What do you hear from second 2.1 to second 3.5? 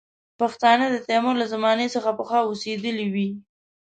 پخوا اوسېدلي وي.